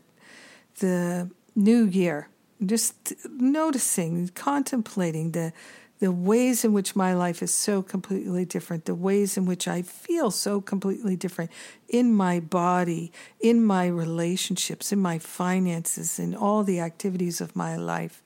[0.80, 2.28] the new year
[2.66, 5.52] just noticing, contemplating the
[6.00, 9.82] the ways in which my life is so completely different, the ways in which I
[9.82, 11.50] feel so completely different
[11.88, 17.76] in my body, in my relationships, in my finances, in all the activities of my
[17.76, 18.22] life,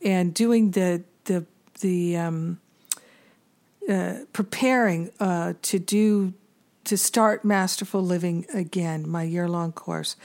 [0.00, 1.44] and doing the the
[1.80, 2.60] the um,
[3.88, 6.32] uh, preparing uh, to do
[6.84, 10.16] to start masterful living again, my year long course.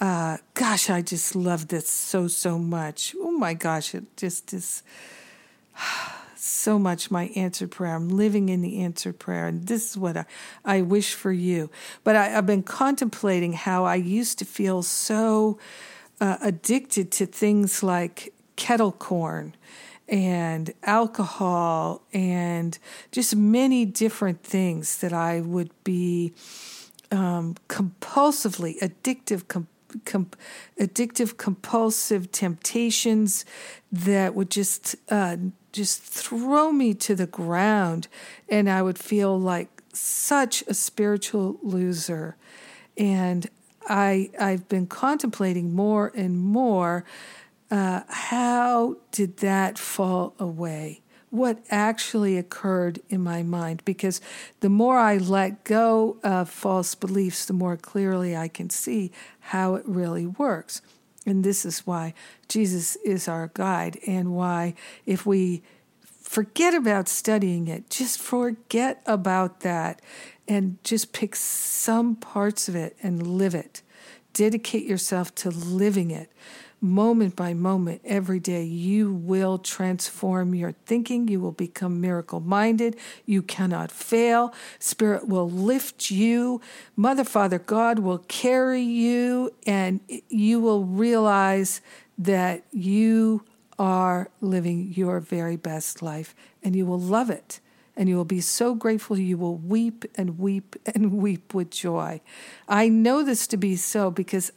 [0.00, 3.14] Uh, gosh, I just love this so, so much.
[3.20, 4.82] Oh my gosh, it just is
[6.62, 7.96] so much my answered prayer.
[7.96, 10.24] I'm living in the answered prayer, and this is what I,
[10.64, 11.70] I wish for you.
[12.04, 15.58] But I, have been contemplating how I used to feel so
[16.20, 19.56] uh, addicted to things like kettle corn
[20.08, 22.78] and alcohol and
[23.10, 26.32] just many different things that I would be
[27.10, 30.30] um, compulsively addictive, com-
[30.78, 33.44] addictive, compulsive temptations
[33.90, 35.36] that would just uh,
[35.72, 38.08] just throw me to the ground,
[38.48, 42.36] and I would feel like such a spiritual loser.
[42.96, 43.48] And
[43.88, 47.04] I I've been contemplating more and more.
[47.70, 51.02] Uh, how did that fall away?
[51.32, 54.20] what actually occurred in my mind because
[54.60, 59.10] the more I let go of false beliefs, the more clearly I can see
[59.40, 60.82] how it really works.
[61.24, 62.14] And this is why
[62.48, 64.74] Jesus is our guide, and why
[65.06, 65.62] if we
[66.00, 70.00] forget about studying it, just forget about that
[70.48, 73.82] and just pick some parts of it and live it.
[74.32, 76.32] Dedicate yourself to living it
[76.82, 81.28] moment by moment, every day, you will transform your thinking.
[81.28, 82.96] You will become miracle minded.
[83.24, 84.52] You cannot fail.
[84.78, 86.60] Spirit will lift you.
[86.96, 91.80] Mother, Father, God will carry you, and you will realize
[92.18, 93.44] that you
[93.78, 97.60] are living your very best life, and you will love it.
[97.94, 102.20] And you will be so grateful, you will weep and weep and weep with joy.
[102.66, 104.50] I know this to be so because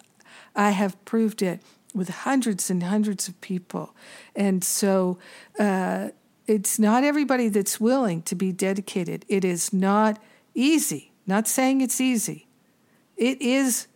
[0.55, 1.61] I have proved it
[1.95, 3.95] with hundreds and hundreds of people.
[4.35, 5.17] And so
[5.57, 6.09] uh,
[6.45, 9.25] it's not everybody that's willing to be dedicated.
[9.27, 10.21] It is not
[10.53, 11.11] easy.
[11.25, 12.47] Not saying it's easy.
[13.17, 13.87] It is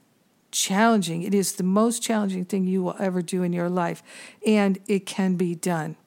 [0.51, 1.21] challenging.
[1.23, 4.01] It is the most challenging thing you will ever do in your life.
[4.45, 5.97] And it can be done.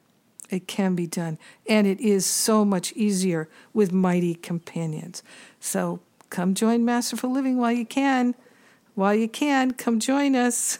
[0.50, 1.38] It can be done.
[1.68, 5.22] And it is so much easier with mighty companions.
[5.60, 8.34] So come join Masterful Living while you can
[8.94, 10.78] while you can, come join us.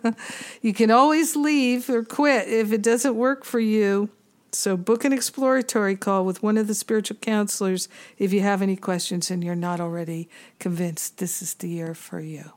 [0.62, 4.10] you can always leave or quit if it doesn't work for you.
[4.52, 7.88] So, book an exploratory call with one of the spiritual counselors
[8.18, 10.28] if you have any questions and you're not already
[10.60, 12.52] convinced this is the year for you.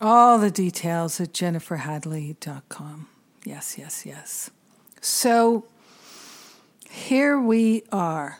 [0.00, 3.08] All the details at jenniferhadley.com.
[3.44, 4.50] Yes, yes, yes.
[5.00, 5.64] So,
[6.90, 8.38] here we are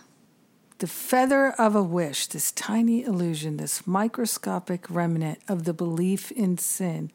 [0.82, 6.58] the feather of a wish, this tiny illusion, this microscopic remnant of the belief in
[6.58, 7.12] sin,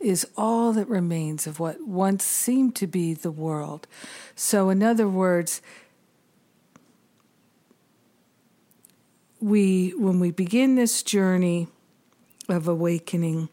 [0.00, 3.86] is all that remains of what once seemed to be the world.
[4.34, 5.60] So, in other words,
[9.38, 11.68] we when we begin this journey
[12.48, 13.50] of awakening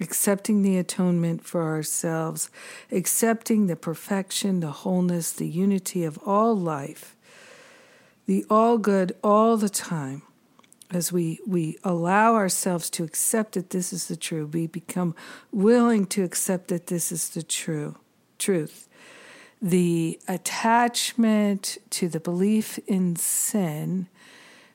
[0.00, 2.50] accepting the atonement for ourselves
[2.90, 7.14] accepting the perfection the wholeness the unity of all life
[8.26, 10.22] the all good all the time
[10.92, 15.14] as we, we allow ourselves to accept that this is the truth, we become
[15.50, 17.96] willing to accept that this is the true
[18.38, 18.88] truth.
[19.60, 24.08] The attachment to the belief in sin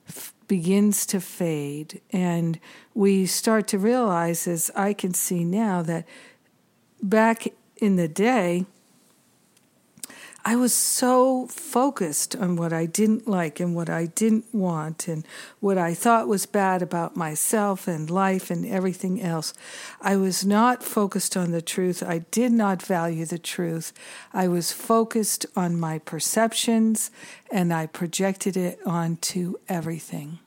[0.08, 2.60] f- begins to fade, and
[2.94, 6.08] we start to realize, as I can see now, that
[7.04, 8.66] back in the day,
[10.48, 15.28] I was so focused on what I didn't like and what I didn't want and
[15.60, 19.54] what I thought was bad about myself and life and everything else.
[20.00, 22.02] I was not focused on the truth.
[22.02, 23.92] I did not value the truth.
[24.32, 27.12] I was focused on my perceptions
[27.52, 30.40] and I projected it onto everything.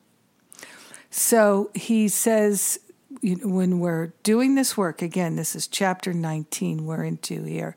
[1.11, 2.81] So he says,
[3.23, 7.77] when we're doing this work, again, this is chapter 19 we're into here,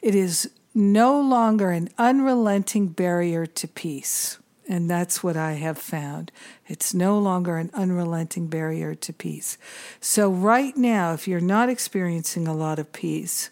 [0.00, 4.38] it is no longer an unrelenting barrier to peace.
[4.68, 6.30] And that's what I have found.
[6.68, 9.58] It's no longer an unrelenting barrier to peace.
[10.00, 13.50] So, right now, if you're not experiencing a lot of peace,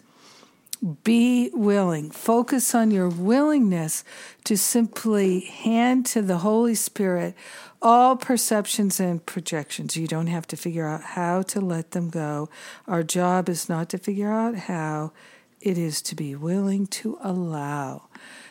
[1.03, 2.09] be willing.
[2.09, 4.03] Focus on your willingness
[4.45, 7.35] to simply hand to the Holy Spirit
[7.81, 9.95] all perceptions and projections.
[9.95, 12.49] You don't have to figure out how to let them go.
[12.87, 15.13] Our job is not to figure out how,
[15.61, 18.03] it is to be willing to allow.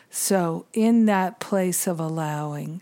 [0.09, 2.81] So, in that place of allowing,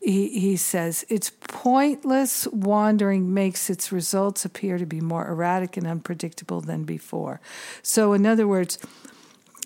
[0.00, 5.86] he, he says, it's pointless wandering makes its results appear to be more erratic and
[5.86, 7.40] unpredictable than before.
[7.82, 8.78] So, in other words,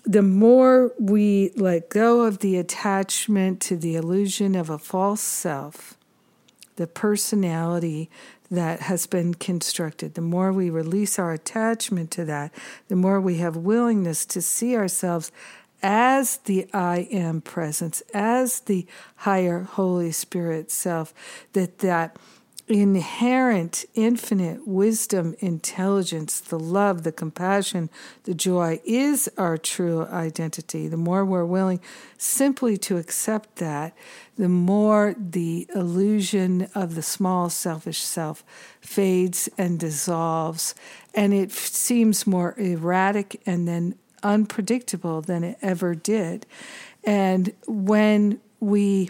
[0.05, 5.97] the more we let go of the attachment to the illusion of a false self,
[6.77, 8.09] the personality
[8.49, 12.53] that has been constructed, the more we release our attachment to that,
[12.87, 15.31] the more we have willingness to see ourselves
[15.83, 18.87] as the I am presence, as the
[19.17, 21.13] higher Holy Spirit self,
[21.53, 22.17] that that
[22.67, 27.89] inherent infinite wisdom, intelligence, the love, the compassion,
[28.23, 30.87] the joy is our true identity.
[30.87, 31.79] The more we're willing
[32.17, 33.95] simply to accept that,
[34.37, 38.43] the more the illusion of the small selfish self
[38.81, 40.75] fades and dissolves,
[41.13, 46.45] and it seems more erratic and then unpredictable than it ever did.
[47.03, 49.09] And when we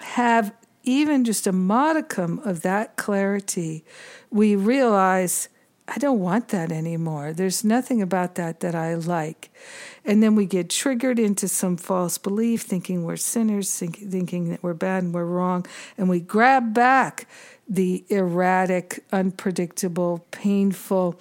[0.00, 0.52] have
[0.86, 3.84] even just a modicum of that clarity,
[4.30, 5.48] we realize
[5.88, 7.32] I don't want that anymore.
[7.32, 9.50] There's nothing about that that I like.
[10.04, 14.62] And then we get triggered into some false belief, thinking we're sinners, think, thinking that
[14.64, 15.64] we're bad and we're wrong.
[15.96, 17.28] And we grab back
[17.68, 21.20] the erratic, unpredictable, painful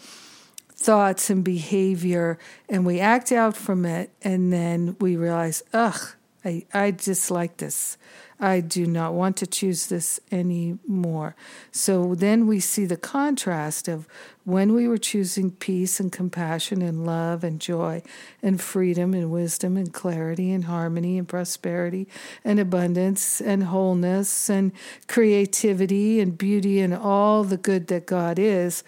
[0.85, 2.37] thoughts and behavior
[2.69, 6.13] and we act out from it and then we realize ugh
[6.43, 7.97] I, I dislike this
[8.39, 11.35] i do not want to choose this anymore
[11.71, 14.07] so then we see the contrast of
[14.43, 18.01] when we were choosing peace and compassion and love and joy
[18.43, 22.07] and freedom and wisdom and clarity and harmony and prosperity
[22.43, 24.71] and abundance and wholeness and
[25.07, 28.83] creativity and beauty and all the good that god is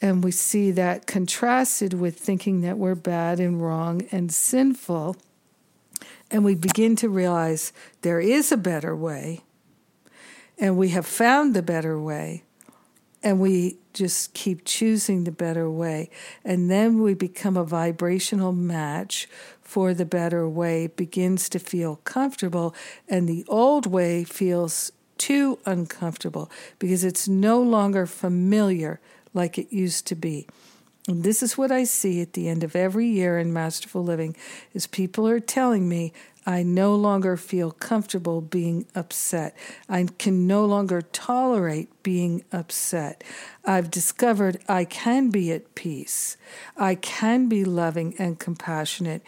[0.00, 5.16] and we see that contrasted with thinking that we're bad and wrong and sinful.
[6.30, 7.72] And we begin to realize
[8.02, 9.42] there is a better way.
[10.58, 12.42] And we have found the better way.
[13.22, 16.10] And we just keep choosing the better way.
[16.44, 19.28] And then we become a vibrational match
[19.62, 22.72] for the better way, it begins to feel comfortable.
[23.08, 29.00] And the old way feels too uncomfortable because it's no longer familiar
[29.34, 30.46] like it used to be.
[31.08, 34.36] And this is what I see at the end of every year in Masterful Living
[34.74, 36.12] is people are telling me
[36.44, 39.56] I no longer feel comfortable being upset.
[39.88, 43.24] I can no longer tolerate being upset.
[43.64, 46.36] I've discovered I can be at peace.
[46.76, 49.22] I can be loving and compassionate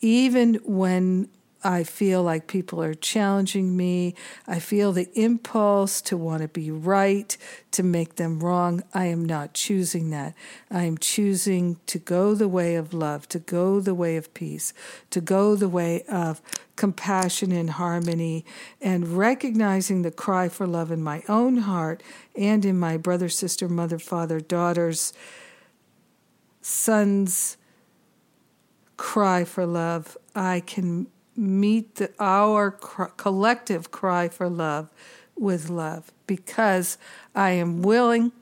[0.00, 1.28] even when
[1.66, 4.14] I feel like people are challenging me.
[4.46, 7.34] I feel the impulse to want to be right,
[7.70, 8.82] to make them wrong.
[8.92, 10.34] I am not choosing that.
[10.70, 14.74] I am choosing to go the way of love, to go the way of peace,
[15.08, 16.42] to go the way of
[16.76, 18.44] compassion and harmony,
[18.82, 22.02] and recognizing the cry for love in my own heart
[22.36, 25.14] and in my brother, sister, mother, father, daughters,
[26.60, 27.56] sons'
[28.98, 30.18] cry for love.
[30.34, 31.06] I can
[31.36, 34.90] meet the, our collective cry for love
[35.36, 36.98] with love because
[37.34, 38.32] I am willing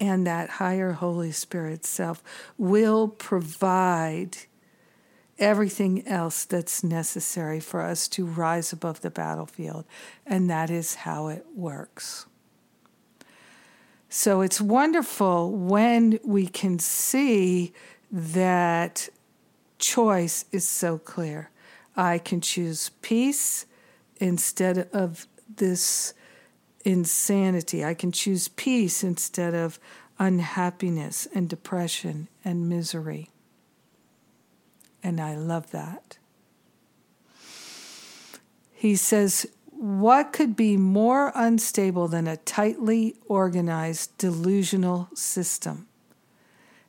[0.00, 2.22] and that higher Holy Spirit self
[2.58, 4.36] will provide
[5.38, 9.84] everything else that's necessary for us to rise above the battlefield.
[10.26, 12.26] And that is how it works.
[14.08, 17.72] So it's wonderful when we can see
[18.12, 19.08] that
[19.78, 21.50] choice is so clear.
[21.96, 23.66] I can choose peace
[24.18, 25.26] instead of
[25.56, 26.14] this
[26.84, 27.84] insanity.
[27.84, 29.78] I can choose peace instead of
[30.18, 33.30] unhappiness and depression and misery.
[35.02, 36.18] And I love that.
[38.72, 45.88] He says, What could be more unstable than a tightly organized delusional system?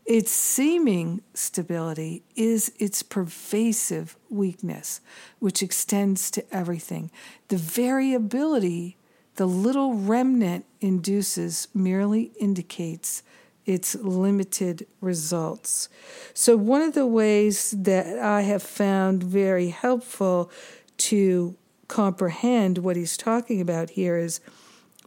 [0.06, 5.02] Its seeming stability is its pervasive weakness,
[5.40, 7.10] which extends to everything.
[7.48, 8.98] The variability
[9.36, 13.22] the little remnant induces merely indicates
[13.66, 15.90] its limited results.
[16.34, 20.52] So, one of the ways that I have found very helpful
[20.98, 21.56] to
[21.88, 24.40] comprehend what he's talking about here is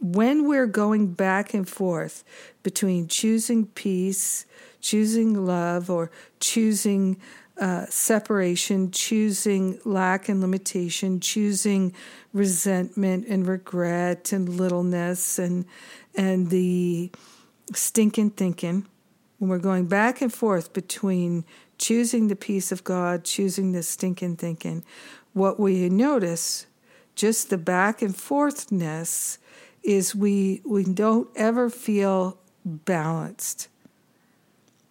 [0.01, 2.23] when we're going back and forth
[2.63, 4.45] between choosing peace,
[4.79, 7.17] choosing love, or choosing
[7.59, 11.93] uh, separation, choosing lack and limitation, choosing
[12.31, 15.65] resentment and regret and littleness and
[16.15, 17.11] and the
[17.73, 18.87] stinking thinking,
[19.37, 21.43] when we're going back and forth between
[21.77, 24.83] choosing the peace of God, choosing the stinking thinking,
[25.33, 26.65] what we notice,
[27.15, 29.37] just the back and forthness,
[29.83, 33.67] is we we don't ever feel balanced.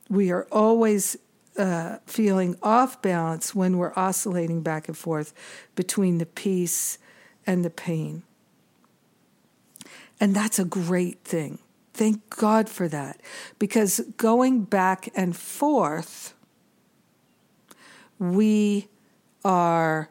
[0.09, 1.16] We are always
[1.59, 5.34] uh, feeling off balance when we're oscillating back and forth
[5.74, 6.99] between the peace
[7.47, 8.22] and the pain.
[10.20, 11.59] And that's a great thing.
[11.95, 13.20] Thank God for that.
[13.59, 16.34] Because going back and forth,
[18.18, 18.89] we
[19.45, 20.11] are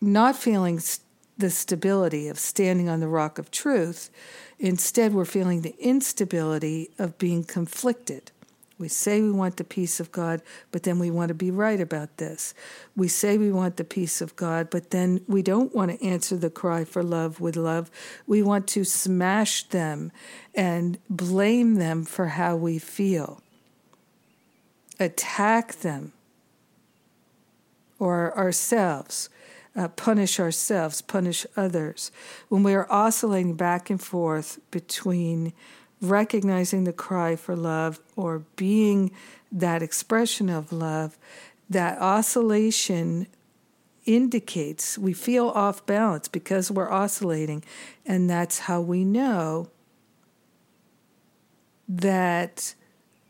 [0.00, 0.80] not feeling
[1.38, 4.10] the stability of standing on the rock of truth.
[4.58, 8.32] Instead, we're feeling the instability of being conflicted.
[8.78, 11.80] We say we want the peace of God, but then we want to be right
[11.80, 12.54] about this.
[12.96, 16.36] We say we want the peace of God, but then we don't want to answer
[16.36, 17.90] the cry for love with love.
[18.26, 20.12] We want to smash them
[20.54, 23.42] and blame them for how we feel,
[25.00, 26.12] attack them
[27.98, 29.28] or ourselves.
[29.78, 32.10] Uh, punish ourselves, punish others.
[32.48, 35.52] When we are oscillating back and forth between
[36.00, 39.12] recognizing the cry for love or being
[39.52, 41.16] that expression of love,
[41.70, 43.28] that oscillation
[44.04, 47.62] indicates we feel off balance because we're oscillating.
[48.04, 49.70] And that's how we know
[51.88, 52.74] that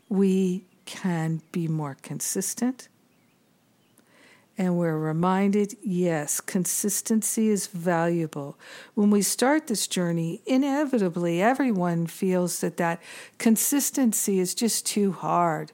[0.09, 2.87] we can be more consistent
[4.59, 8.59] and we're reminded yes, consistency is valuable.
[8.93, 13.01] When we start this journey, inevitably everyone feels that that
[13.37, 15.71] consistency is just too hard.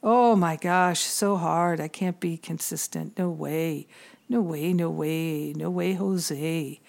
[0.00, 1.80] Oh my gosh, so hard.
[1.80, 3.18] I can't be consistent.
[3.18, 3.88] No way.
[4.28, 6.80] No way, no way, no way, Jose.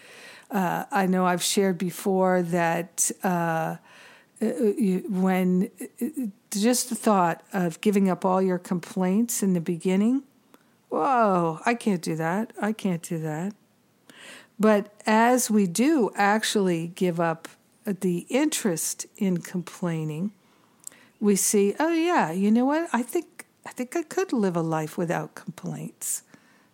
[0.51, 3.77] Uh, I know I've shared before that uh,
[4.39, 4.47] uh
[5.09, 5.71] when
[6.01, 6.05] uh,
[6.51, 10.23] just the thought of giving up all your complaints in the beginning
[10.91, 12.51] whoa, I can't do that.
[12.61, 13.53] I can't do that.
[14.59, 17.47] But as we do actually give up
[17.85, 20.31] the interest in complaining,
[21.19, 22.89] we see, oh yeah, you know what?
[22.93, 26.23] I think I think I could live a life without complaints.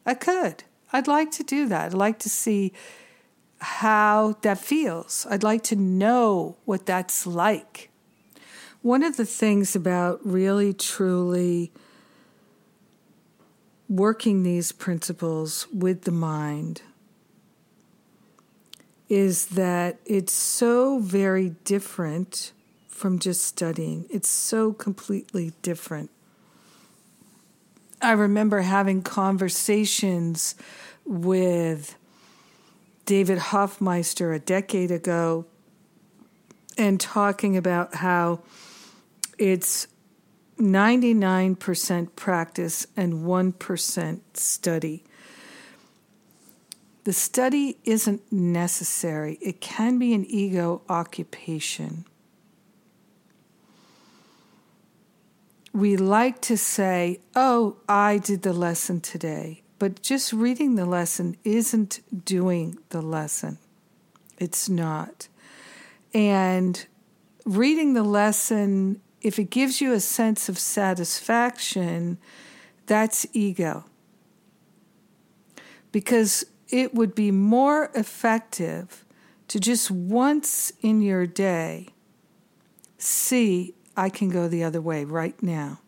[0.06, 0.64] I could.
[0.92, 1.88] I'd like to do that.
[1.88, 2.74] I'd like to see
[3.60, 5.28] how that feels.
[5.30, 7.90] I'd like to know what that's like.
[8.82, 11.72] One of the things about really truly
[13.90, 16.82] working these principles with the mind
[19.10, 22.52] is that it's so very different
[22.90, 24.06] from just studying.
[24.10, 26.10] It's so completely different.
[28.02, 30.56] I remember having conversations
[31.06, 31.96] with
[33.06, 35.46] David Hoffmeister a decade ago
[36.78, 38.42] and talking about how
[39.38, 39.88] it's
[40.58, 45.04] 99% practice and 1% study.
[47.04, 52.06] The study isn't necessary, it can be an ego occupation.
[55.74, 61.38] We like to say, Oh, I did the lesson today, but just reading the lesson
[61.44, 63.60] isn't doing the lesson.
[64.40, 65.28] It's not.
[66.14, 66.86] And
[67.46, 72.18] reading the lesson if it gives you a sense of satisfaction,
[72.86, 73.84] that's ego.
[75.92, 79.04] Because it would be more effective
[79.50, 81.90] to just once in your day
[82.98, 85.82] see, I can go the other way right now.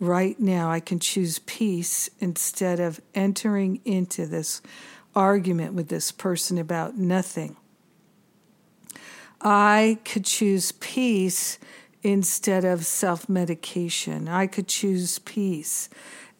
[0.00, 4.60] Right now, I can choose peace instead of entering into this
[5.14, 7.56] argument with this person about nothing.
[9.40, 11.60] I could choose peace
[12.02, 14.28] instead of self medication.
[14.28, 15.88] I could choose peace.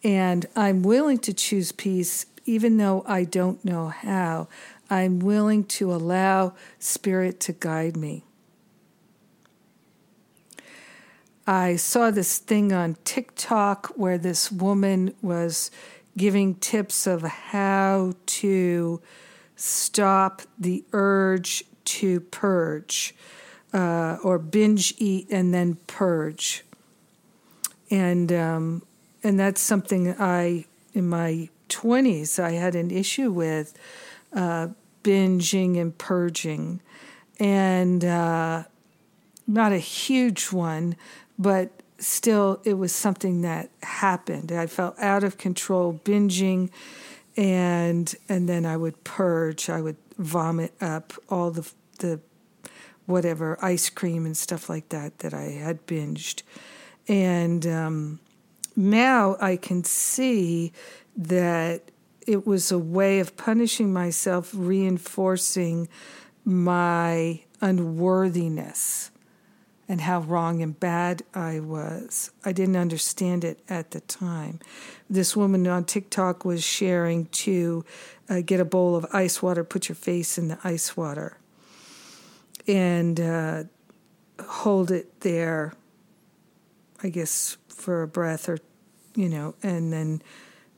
[0.03, 4.47] And I'm willing to choose peace even though I don't know how.
[4.89, 8.23] I'm willing to allow Spirit to guide me.
[11.45, 15.69] I saw this thing on TikTok where this woman was
[16.17, 19.01] giving tips of how to
[19.55, 23.15] stop the urge to purge
[23.73, 26.63] uh, or binge eat and then purge.
[27.91, 28.83] And um,
[29.23, 33.77] and that's something I in my 20s I had an issue with
[34.33, 34.69] uh,
[35.03, 36.81] binging and purging,
[37.39, 38.63] and uh,
[39.47, 40.95] not a huge one,
[41.37, 44.51] but still it was something that happened.
[44.51, 46.69] I felt out of control binging,
[47.37, 49.69] and and then I would purge.
[49.69, 52.19] I would vomit up all the the
[53.09, 56.43] whatever ice cream and stuff like that that I had binged,
[57.07, 58.19] and um,
[58.75, 60.71] now I can see
[61.17, 61.91] that
[62.27, 65.89] it was a way of punishing myself, reinforcing
[66.45, 69.11] my unworthiness
[69.89, 72.29] and how wrong and bad I was.
[72.45, 74.59] I didn't understand it at the time.
[75.09, 77.83] This woman on TikTok was sharing to
[78.29, 81.37] uh, get a bowl of ice water, put your face in the ice water,
[82.69, 83.63] and uh,
[84.45, 85.73] hold it there,
[87.01, 88.59] I guess, for a breath or,
[89.15, 90.21] you know, and then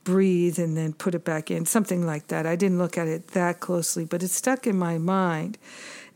[0.05, 2.47] breathe and then put it back in, something like that.
[2.47, 5.57] I didn't look at it that closely, but it stuck in my mind.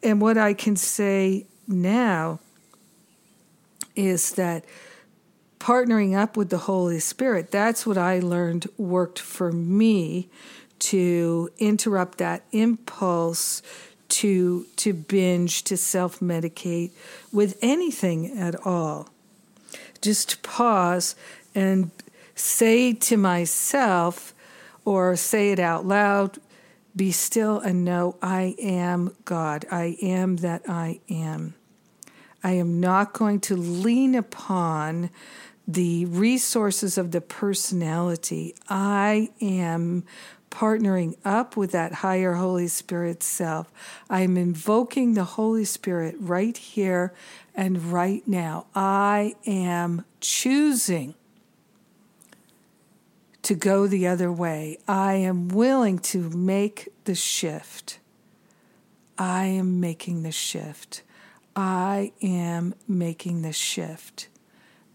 [0.02, 2.40] And what I can say now
[3.96, 4.64] is that
[5.60, 10.30] partnering up with the Holy Spirit, that's what I learned worked for me
[10.78, 13.62] to interrupt that impulse
[14.10, 16.92] to to binge, to self-medicate
[17.32, 19.10] with anything at all.
[20.02, 21.16] Just pause
[21.54, 21.92] and
[22.36, 24.34] say to myself
[24.84, 26.40] or say it out loud
[26.96, 29.66] be still and know I am God.
[29.70, 31.56] I am that I am.
[32.44, 35.10] I am not going to lean upon
[35.68, 38.56] the resources of the personality.
[38.70, 40.04] I am
[40.56, 43.70] partnering up with that higher Holy Spirit self.
[44.10, 47.14] I'm invoking the Holy Spirit right here
[47.54, 48.66] and right now.
[48.74, 51.14] I am choosing
[53.42, 54.78] to go the other way.
[54.88, 58.00] I am willing to make the shift.
[59.18, 61.04] I am making the shift.
[61.54, 64.30] I am making the shift.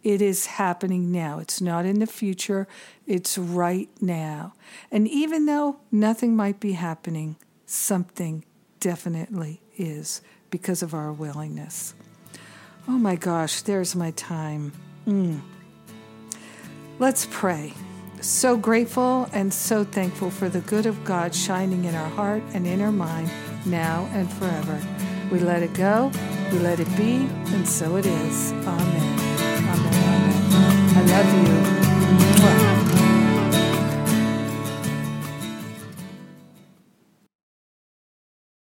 [0.03, 1.39] It is happening now.
[1.39, 2.67] It's not in the future,
[3.07, 4.55] it's right now.
[4.91, 7.37] And even though nothing might be happening,
[7.67, 8.45] something
[8.81, 11.95] definitely is because of our willingness.
[12.89, 14.73] Oh my gosh, there's my time.
[15.07, 15.41] Mm.
[16.99, 17.75] Let's pray
[18.23, 22.67] so grateful and so thankful for the good of God shining in our heart and
[22.67, 23.31] in our mind
[23.67, 24.81] now and forever.
[25.31, 26.11] We let it go,
[26.53, 28.53] we let it be, and so it is.
[28.53, 29.20] Amen.
[31.13, 31.27] Amen.
[31.35, 31.41] Amen.
[31.41, 31.80] I love you.